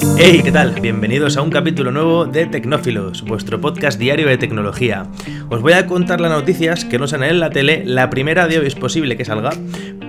[0.00, 0.80] Hey, ¿qué tal?
[0.80, 5.06] Bienvenidos a un capítulo nuevo de Tecnófilos, vuestro podcast diario de tecnología.
[5.48, 8.58] Os voy a contar las noticias que no salen en la tele, la primera de
[8.58, 9.50] hoy es posible que salga,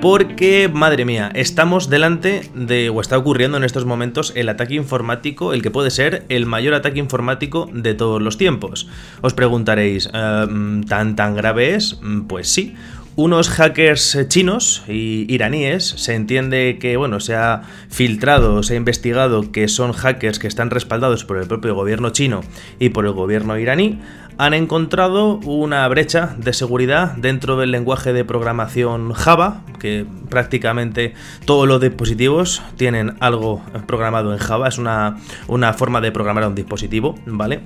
[0.01, 5.53] porque, madre mía, estamos delante de, o está ocurriendo en estos momentos, el ataque informático,
[5.53, 8.87] el que puede ser el mayor ataque informático de todos los tiempos.
[9.21, 11.99] Os preguntaréis, eh, ¿tan tan grave es?
[12.01, 12.75] Mm, pues sí
[13.19, 19.51] unos hackers chinos y iraníes, se entiende que bueno, se ha filtrado, se ha investigado
[19.51, 22.39] que son hackers que están respaldados por el propio gobierno chino
[22.79, 23.99] y por el gobierno iraní,
[24.37, 31.67] han encontrado una brecha de seguridad dentro del lenguaje de programación Java, que prácticamente todos
[31.67, 35.17] los dispositivos tienen algo programado en Java, es una,
[35.49, 37.59] una forma de programar un dispositivo, ¿vale?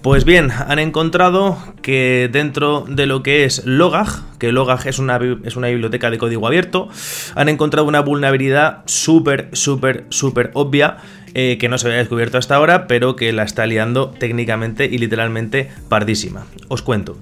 [0.00, 5.18] Pues bien, han encontrado que dentro de lo que es Logag, que Logag es una,
[5.44, 6.88] es una biblioteca de código abierto,
[7.34, 10.98] han encontrado una vulnerabilidad súper, súper, súper obvia
[11.36, 14.98] eh, que no se había descubierto hasta ahora, pero que la está liando técnicamente y
[14.98, 16.46] literalmente pardísima.
[16.68, 17.18] Os cuento.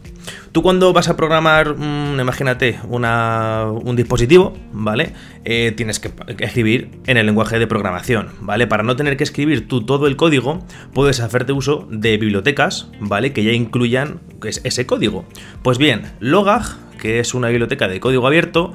[0.53, 5.15] Tú cuando vas a programar, mm, imagínate, un dispositivo, ¿vale?
[5.47, 8.67] Eh, tienes que escribir en el lenguaje de programación, ¿vale?
[8.67, 13.33] Para no tener que escribir tú todo el código, puedes hacerte uso de bibliotecas, ¿vale?
[13.33, 15.25] Que ya incluyan ese código.
[15.63, 18.73] Pues bien, Logag que es una biblioteca de código abierto,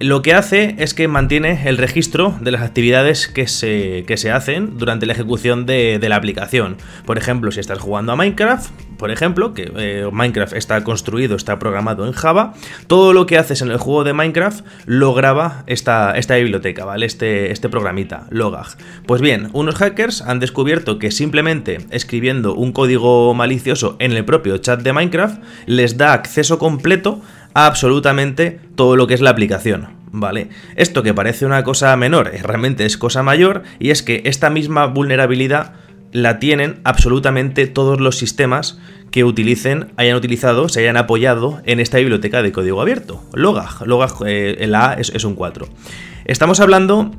[0.00, 4.78] lo que hace es que mantiene el registro de las actividades que se, se hacen
[4.78, 6.78] durante la ejecución de, la aplicación.
[7.04, 11.58] Por ejemplo, si estás jugando a Minecraft, por ejemplo, que eh, Minecraft está construido, está
[11.58, 12.54] programado en Java,
[12.86, 17.04] todo lo que haces en el juego de Minecraft lo graba esta, esta biblioteca, ¿vale?
[17.04, 18.68] Este, este programita, Logag.
[19.06, 24.56] Pues bien, unos hackers han descubierto que simplemente escribiendo un código malicioso en el propio
[24.56, 27.20] chat de Minecraft les da acceso completo
[27.64, 29.96] absolutamente todo lo que es la aplicación.
[30.12, 30.48] ¿Vale?
[30.76, 34.50] Esto que parece una cosa menor, eh, realmente es cosa mayor, y es que esta
[34.50, 35.74] misma vulnerabilidad
[36.12, 38.78] la tienen absolutamente todos los sistemas
[39.10, 43.22] que utilicen, hayan utilizado, se hayan apoyado en esta biblioteca de código abierto.
[43.34, 45.68] Logag, Logag, eh, el A es, es un 4.
[46.24, 47.10] Estamos hablando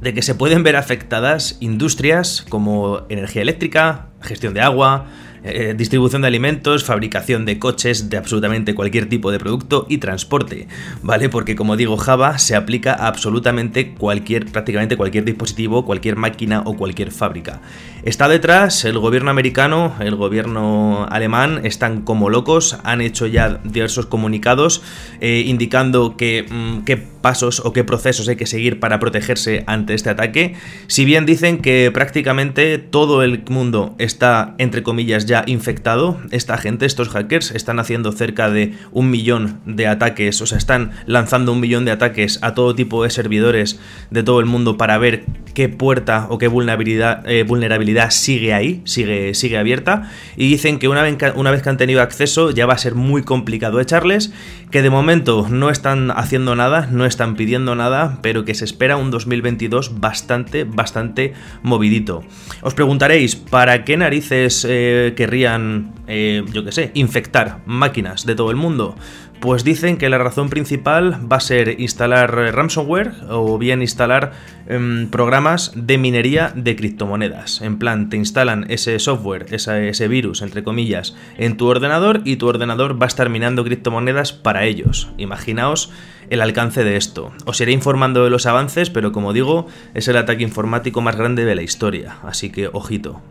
[0.00, 5.06] de que se pueden ver afectadas industrias como energía eléctrica, gestión de agua,
[5.42, 10.68] eh, distribución de alimentos, fabricación de coches, de absolutamente cualquier tipo de producto y transporte,
[11.02, 11.28] ¿vale?
[11.28, 16.76] Porque como digo, Java se aplica a absolutamente cualquier, prácticamente cualquier dispositivo, cualquier máquina o
[16.76, 17.60] cualquier fábrica.
[18.02, 24.06] Está detrás el gobierno americano, el gobierno alemán, están como locos, han hecho ya diversos
[24.06, 24.82] comunicados
[25.20, 29.94] eh, indicando que, mm, qué pasos o qué procesos hay que seguir para protegerse ante
[29.94, 30.54] este ataque.
[30.86, 36.18] Si bien dicen que prácticamente todo el mundo está, entre comillas, ya infectado.
[36.30, 40.92] Esta gente, estos hackers, están haciendo cerca de un millón de ataques, o sea, están
[41.06, 43.78] lanzando un millón de ataques a todo tipo de servidores
[44.10, 48.82] de todo el mundo para ver qué puerta o qué vulnerabilidad, eh, vulnerabilidad sigue ahí,
[48.84, 50.10] sigue, sigue abierta.
[50.36, 52.78] Y dicen que una, vez que una vez que han tenido acceso ya va a
[52.78, 54.32] ser muy complicado echarles,
[54.70, 58.96] que de momento no están haciendo nada, no están pidiendo nada, pero que se espera
[58.96, 62.22] un 2022 bastante, bastante movidito.
[62.62, 68.50] Os preguntaréis, ¿para qué narices eh, querrían, eh, yo qué sé, infectar máquinas de todo
[68.50, 68.96] el mundo?
[69.40, 74.32] Pues dicen que la razón principal va a ser instalar ransomware o bien instalar
[74.68, 77.62] em, programas de minería de criptomonedas.
[77.62, 82.48] En plan, te instalan ese software, ese virus, entre comillas, en tu ordenador y tu
[82.48, 85.08] ordenador va a estar minando criptomonedas para ellos.
[85.16, 85.90] Imaginaos
[86.28, 87.32] el alcance de esto.
[87.46, 91.46] Os iré informando de los avances, pero como digo, es el ataque informático más grande
[91.46, 93.22] de la historia, así que ojito.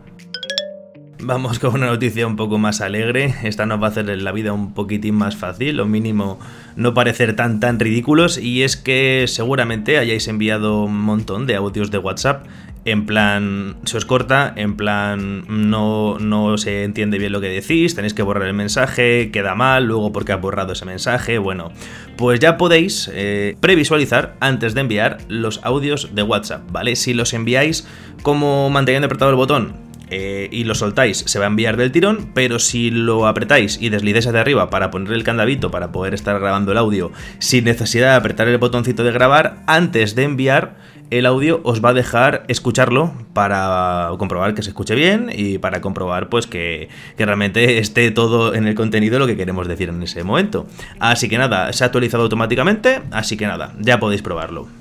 [1.22, 3.34] Vamos con una noticia un poco más alegre.
[3.42, 6.38] Esta nos va a hacer la vida un poquitín más fácil, lo mínimo
[6.76, 8.38] no parecer tan tan ridículos.
[8.38, 12.46] Y es que seguramente hayáis enviado un montón de audios de WhatsApp.
[12.86, 17.94] En plan, se os corta, en plan, no, no se entiende bien lo que decís,
[17.94, 21.36] tenéis que borrar el mensaje, queda mal, luego porque ha borrado ese mensaje.
[21.36, 21.72] Bueno,
[22.16, 26.96] pues ya podéis eh, previsualizar antes de enviar los audios de WhatsApp, ¿vale?
[26.96, 27.86] Si los enviáis
[28.22, 32.30] como manteniendo apretado el botón eh, y lo soltáis, se va a enviar del tirón,
[32.34, 36.38] pero si lo apretáis y deslizáis hacia arriba para poner el candadito para poder estar
[36.38, 40.76] grabando el audio sin necesidad de apretar el botoncito de grabar, antes de enviar
[41.10, 45.80] el audio os va a dejar escucharlo para comprobar que se escuche bien y para
[45.80, 50.24] comprobar pues que, realmente esté todo en el contenido lo que queremos decir en ese
[50.24, 50.66] momento.
[50.98, 54.79] Así que nada, se ha actualizado automáticamente, así que nada, ya podéis probarlo.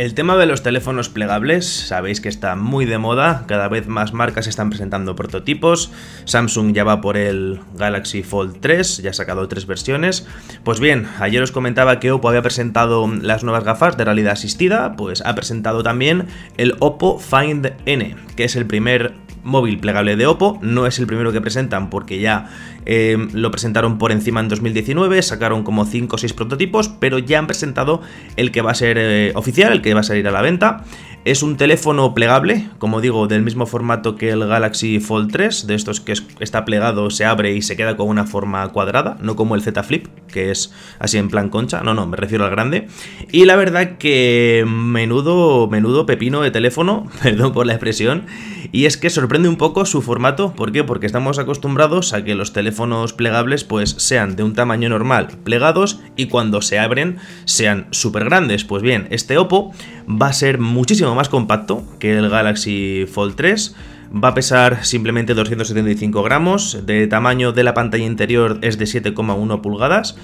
[0.00, 4.14] El tema de los teléfonos plegables, sabéis que está muy de moda, cada vez más
[4.14, 5.92] marcas están presentando prototipos,
[6.24, 10.26] Samsung ya va por el Galaxy Fold 3, ya ha sacado tres versiones.
[10.64, 14.96] Pues bien, ayer os comentaba que Oppo había presentado las nuevas gafas de realidad asistida,
[14.96, 19.12] pues ha presentado también el Oppo Find N, que es el primer
[19.44, 20.58] móvil plegable de Oppo.
[20.62, 22.50] No es el primero que presentan porque ya
[22.86, 27.38] eh, lo presentaron por encima en 2019, sacaron como 5 o 6 prototipos, pero ya
[27.38, 28.02] han presentado
[28.36, 30.84] el que va a ser eh, oficial, el que va a salir a la venta.
[31.22, 35.74] Es un teléfono plegable, como digo, del mismo formato que el Galaxy Fold 3, de
[35.74, 39.54] estos que está plegado, se abre y se queda con una forma cuadrada, no como
[39.54, 42.88] el Z Flip, que es así en plan concha, no, no, me refiero al grande.
[43.30, 48.24] Y la verdad que menudo, menudo pepino de teléfono, perdón por la expresión,
[48.72, 50.84] y es que sorprende un poco su formato, ¿por qué?
[50.84, 56.00] Porque estamos acostumbrados a que los teléfonos plegables pues sean de un tamaño normal, plegados,
[56.16, 58.64] y cuando se abren sean súper grandes.
[58.64, 59.72] Pues bien, este Oppo
[60.08, 63.76] va a ser muchísimo más compacto que el Galaxy Fold 3.
[64.12, 69.60] Va a pesar simplemente 275 gramos, de tamaño de la pantalla interior es de 7,1
[69.60, 70.16] pulgadas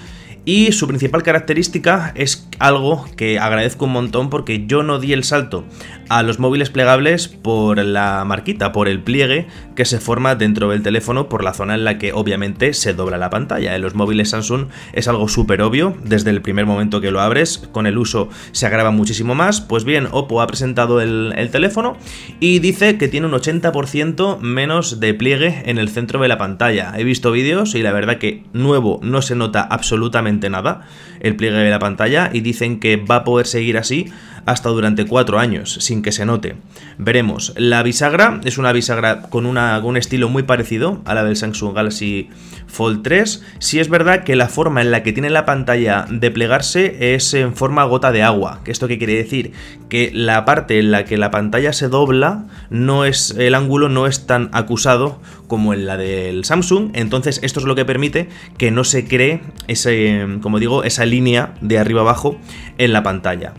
[0.47, 5.25] y su principal característica es algo que agradezco un montón porque yo no di el
[5.25, 5.65] salto
[6.07, 10.83] a los móviles plegables por la marquita, por el pliegue que se forma dentro del
[10.83, 13.75] teléfono por la zona en la que obviamente se dobla la pantalla.
[13.75, 17.67] En los móviles Samsung es algo súper obvio, desde el primer momento que lo abres,
[17.73, 19.59] con el uso se agrava muchísimo más.
[19.59, 21.97] Pues bien, Oppo ha presentado el, el teléfono
[22.39, 26.93] y dice que tiene un 80% menos de pliegue en el centro de la pantalla.
[26.95, 30.87] He visto vídeos y la verdad que nuevo no se nota absolutamente nada.
[31.19, 34.11] El pliegue de la pantalla y dicen que va a poder seguir así
[34.47, 36.55] hasta durante cuatro años, sin que se note.
[36.97, 37.53] Veremos.
[37.57, 42.29] La bisagra es una bisagra con un estilo muy parecido a la del Samsung Galaxy
[42.65, 43.43] Fold 3.
[43.59, 47.33] Si es verdad que la forma en la que tiene la pantalla de plegarse es
[47.33, 48.61] en forma gota de agua.
[48.65, 49.51] ¿Esto qué quiere decir?
[49.89, 54.07] Que la parte en la que la pantalla se dobla, no es, el ángulo no
[54.07, 56.91] es tan acusado como en la del Samsung.
[56.93, 61.53] Entonces, esto es lo que permite que no se cree ese, como digo, esa línea
[61.59, 62.37] de arriba abajo
[62.77, 63.53] en la pantalla.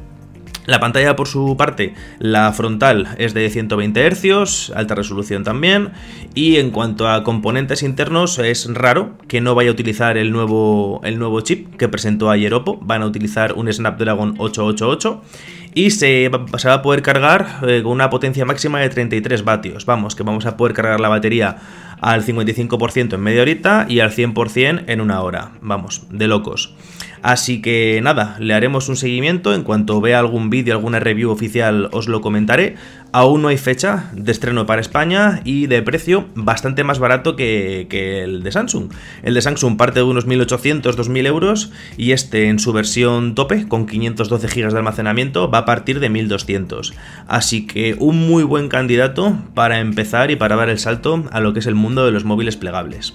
[0.69, 5.93] La pantalla por su parte, la frontal es de 120 Hz, alta resolución también,
[6.35, 11.01] y en cuanto a componentes internos es raro que no vaya a utilizar el nuevo,
[11.05, 15.23] el nuevo chip que presentó ayer Oppo, van a utilizar un Snapdragon 888
[15.73, 20.15] y se, va a poder cargar eh, con una potencia máxima de 33 vatios, vamos,
[20.15, 21.57] que vamos a poder cargar la batería
[22.01, 26.75] al 55% en media horita y al 100% en una hora, vamos, de locos.
[27.23, 29.55] Así que nada, le haremos un seguimiento.
[29.55, 32.77] En cuanto vea algún vídeo, alguna review oficial, os lo comentaré.
[33.11, 37.87] Aún no hay fecha de estreno para España y de precio bastante más barato que,
[38.23, 38.93] el de Samsung.
[39.23, 43.87] El de Samsung parte de unos 1.800-2.000 euros y este en su versión tope, con
[43.87, 46.93] 512 GB de almacenamiento, va a partir de 1.200.
[47.27, 51.55] Así que un muy buen candidato para empezar y para dar el salto a lo
[51.55, 53.15] que es el mundo de los móviles plegables.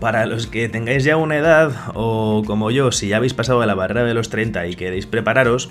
[0.00, 3.66] Para los que tengáis ya una edad, o como yo, si ya habéis pasado de
[3.66, 5.70] la barrera de los 30 y queréis prepararos,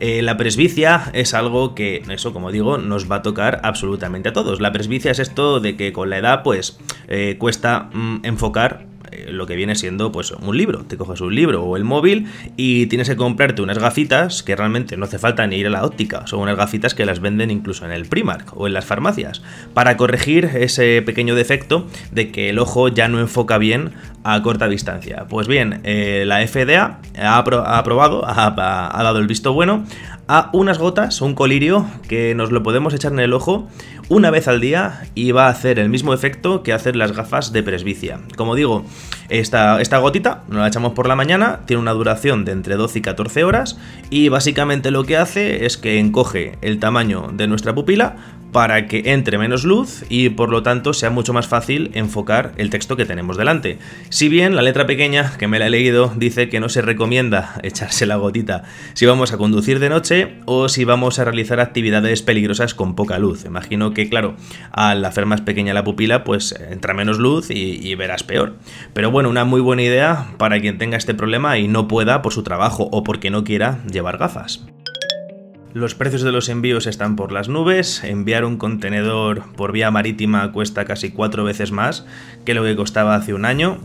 [0.00, 4.32] eh, la presbicia es algo que, eso como digo, nos va a tocar absolutamente a
[4.32, 4.60] todos.
[4.60, 8.86] La presbicia es esto de que con la edad, pues, eh, cuesta mm, enfocar
[9.28, 10.84] lo que viene siendo pues un libro.
[10.84, 12.26] Te coges un libro o el móvil
[12.56, 15.84] y tienes que comprarte unas gafitas que realmente no hace falta ni ir a la
[15.84, 16.26] óptica.
[16.26, 19.42] Son unas gafitas que las venden incluso en el Primark o en las farmacias
[19.74, 23.92] para corregir ese pequeño defecto de que el ojo ya no enfoca bien
[24.24, 25.26] a corta distancia.
[25.28, 29.84] Pues bien, eh, la FDA ha, aprobado, ha, dado el visto bueno
[30.28, 33.68] a unas gotas, un colirio que nos lo podemos echar en el ojo
[34.08, 37.52] una vez al día y va a hacer el mismo efecto que hacer las gafas
[37.52, 38.20] de presbicia.
[38.36, 38.84] Como digo,
[39.28, 42.98] esta, esta gotita nos la echamos por la mañana, tiene una duración de entre 12
[42.98, 43.78] y 14 horas
[44.10, 48.16] y básicamente lo que hace es que encoge el tamaño de nuestra pupila
[48.52, 52.70] para que entre menos luz y por lo tanto sea mucho más fácil enfocar el
[52.70, 53.78] texto que tenemos delante.
[54.08, 57.54] Si bien la letra pequeña que me la he leído dice que no se recomienda
[57.62, 58.64] echarse la gotita
[58.94, 63.18] si vamos a conducir de noche o si vamos a realizar actividades peligrosas con poca
[63.18, 63.44] luz.
[63.44, 64.34] Imagino que claro,
[64.72, 68.56] al hacer más pequeña la pupila pues entra menos luz y, y verás peor.
[68.92, 72.32] Pero bueno, una muy buena idea para quien tenga este problema y no pueda por
[72.32, 74.64] su trabajo o porque no quiera llevar gafas.
[75.72, 80.50] Los precios de los envíos están por las nubes, enviar un contenedor por vía marítima
[80.50, 82.04] cuesta casi cuatro veces más
[82.44, 83.78] que lo que costaba hace un año.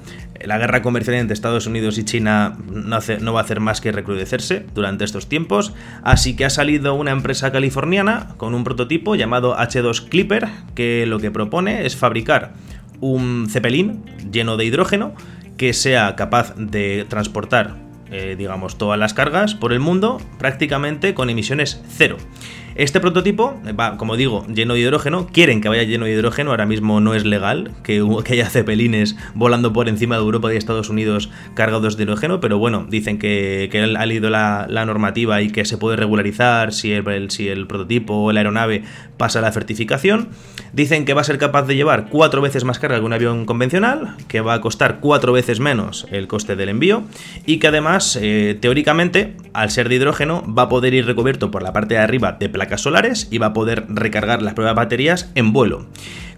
[0.43, 3.91] La guerra comercial entre Estados Unidos y China no, no, va a hacer más que
[3.91, 5.73] recrudecerse durante estos tiempos,
[6.03, 11.19] así que ha salido una empresa californiana con un prototipo llamado H2 Clipper que lo
[11.19, 12.53] que propone es fabricar
[12.99, 15.13] un cepelín lleno de hidrógeno
[15.55, 21.29] que sea capaz de transportar eh, digamos, todas las cargas por el mundo prácticamente con
[21.29, 22.17] emisiones cero.
[22.75, 25.27] Este prototipo va, como digo, lleno de hidrógeno.
[25.31, 26.51] Quieren que vaya lleno de hidrógeno.
[26.51, 30.89] Ahora mismo no es legal que, haya cepelines volando por encima de Europa y Estados
[30.89, 32.41] Unidos cargados de hidrógeno.
[32.41, 36.91] Pero bueno, dicen que, que ha leído la, normativa y que se puede regularizar si
[36.91, 38.83] el, si el prototipo o la aeronave
[39.15, 40.27] pasa la certificación.
[40.73, 43.45] Dicen que va a ser capaz de llevar cuatro veces más carga que un avión
[43.45, 47.03] convencional, que va a costar cuatro veces menos el coste del envío
[47.45, 51.63] y que además, eh, teóricamente, al ser de hidrógeno, va a poder ir recubierto por
[51.63, 55.53] la parte de arriba de solares y va a poder recargar las pruebas baterías en
[55.53, 55.85] vuelo.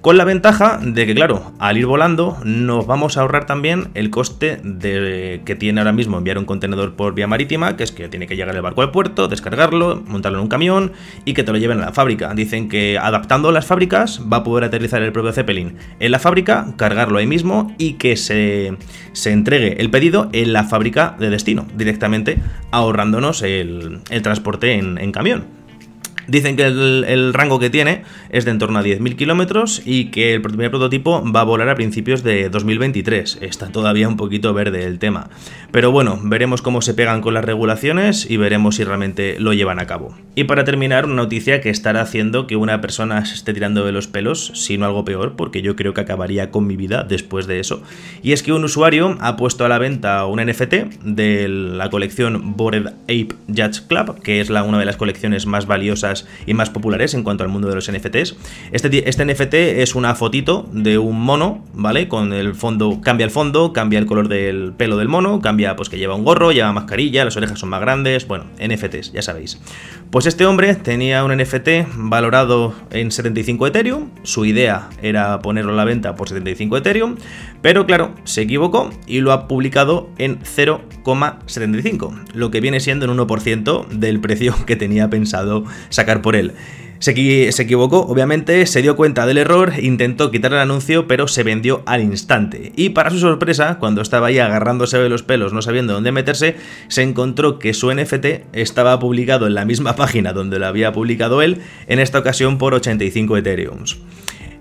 [0.01, 4.11] Con la ventaja de que, claro, al ir volando nos vamos a ahorrar también el
[4.11, 8.07] coste de, que tiene ahora mismo enviar un contenedor por vía marítima, que es que
[8.07, 10.91] tiene que llegar el barco al puerto, descargarlo, montarlo en un camión
[11.25, 12.33] y que te lo lleven a la fábrica.
[12.35, 16.67] Dicen que adaptando las fábricas va a poder aterrizar el propio Zeppelin en la fábrica,
[16.77, 18.77] cargarlo ahí mismo y que se,
[19.13, 22.37] se entregue el pedido en la fábrica de destino, directamente
[22.71, 25.56] ahorrándonos el, transporte en camión.
[26.27, 30.33] Dicen que el, rango que tiene es de en torno a 10.000 kilómetros y que
[30.33, 33.39] el primer prototipo va a volar a principios de 2023.
[33.41, 35.29] Está todavía un poquito verde el tema.
[35.71, 39.79] Pero bueno, veremos cómo se pegan con las regulaciones y veremos si realmente lo llevan
[39.79, 40.15] a cabo.
[40.35, 43.91] Y para terminar, una noticia que estará haciendo que una persona se esté tirando de
[43.91, 47.47] los pelos, si no algo peor, porque yo creo que acabaría con mi vida después
[47.47, 47.81] de eso.
[48.21, 52.55] Y es que un usuario ha puesto a la venta un NFT de la colección
[52.55, 57.13] Bored Ape Judge Club, que es una de las colecciones más valiosas y más populares
[57.13, 58.35] en cuanto al mundo de los NFTs.
[58.71, 62.07] Este, este NFT es una fotito de un mono, ¿vale?
[62.07, 65.89] Con el fondo, cambia el fondo, cambia el color del pelo del mono, cambia pues
[65.89, 69.59] que lleva un gorro, lleva mascarilla, las orejas son más grandes, bueno, NFTs, ya sabéis.
[70.09, 75.75] Pues este hombre tenía un NFT valorado en 75 Ethereum, su idea era ponerlo a
[75.75, 77.15] la venta por 75 Ethereum,
[77.61, 83.17] pero claro, se equivocó y lo ha publicado en 0,75, lo que viene siendo en
[83.17, 86.53] 1% del precio que tenía pensado sacar por él.
[86.99, 91.83] Se, equivocó, obviamente, se dio cuenta del error, intentó quitar el anuncio, pero se vendió
[91.85, 92.71] al instante.
[92.75, 96.55] Y para su sorpresa, cuando estaba ahí agarrándose de los pelos, no sabiendo dónde meterse,
[96.87, 101.41] se encontró que su NFT estaba publicado en la misma página donde lo había publicado
[101.41, 103.97] él, en esta ocasión por 85 Ethereums.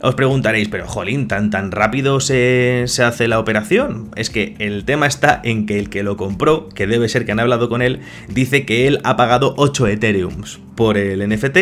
[0.07, 4.13] Os preguntaréis, pero jolín, tan, tan rápido se, hace la operación.
[4.15, 7.33] Es que el tema está en que el que lo compró, que debe ser que
[7.33, 7.99] han hablado con él,
[8.29, 11.59] dice que él ha pagado 8 Ethereums por el NFT,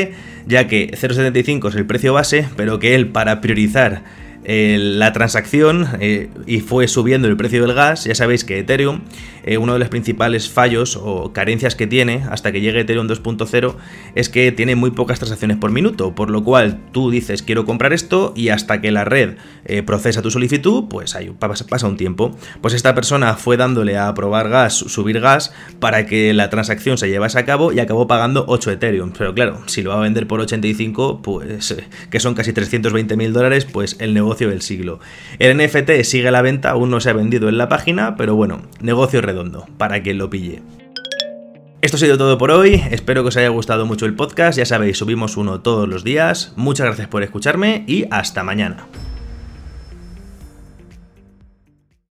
[0.47, 4.05] ya que 0.75 es el precio base, pero que él para priorizar
[4.45, 8.05] eh, la transacción eh, y fue subiendo el precio del gas.
[8.05, 9.01] Ya sabéis que Ethereum,
[9.45, 13.77] eh, uno de los principales fallos o carencias que tiene hasta que llegue Ethereum 2.0
[14.15, 17.93] es que tiene muy pocas transacciones por minuto, por lo cual tú dices quiero comprar
[17.93, 19.37] esto y hasta que la red
[19.87, 22.37] procesa tu solicitud, pues ahí pasa un tiempo.
[22.61, 27.09] Pues esta persona fue dándole a probar gas, subir gas para que la transacción se
[27.09, 29.13] llevase a cabo y acabó pagando 8 Ethereum.
[29.17, 31.75] Pero claro, si lo va a vender por 85, pues
[32.11, 35.01] que son casi 320 mil dólares, pues el negocio del siglo.
[35.39, 38.63] El NFT sigue la venta, aún no se ha vendido en la página, pero bueno,
[38.81, 39.34] negocio redondo,
[39.77, 40.63] para quien lo pille.
[41.81, 44.65] Esto ha sido todo por hoy, espero que os haya gustado mucho el podcast, ya
[44.65, 48.87] sabéis, subimos uno todos los días, muchas gracias por escucharme y hasta mañana.